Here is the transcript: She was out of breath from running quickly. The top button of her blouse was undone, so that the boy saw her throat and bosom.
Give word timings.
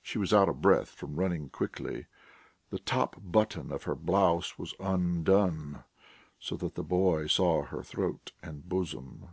She 0.00 0.16
was 0.16 0.32
out 0.32 0.48
of 0.48 0.60
breath 0.60 0.90
from 0.90 1.16
running 1.16 1.48
quickly. 1.50 2.06
The 2.68 2.78
top 2.78 3.16
button 3.20 3.72
of 3.72 3.82
her 3.82 3.96
blouse 3.96 4.56
was 4.56 4.76
undone, 4.78 5.82
so 6.38 6.56
that 6.58 6.76
the 6.76 6.84
boy 6.84 7.26
saw 7.26 7.64
her 7.64 7.82
throat 7.82 8.30
and 8.44 8.68
bosom. 8.68 9.30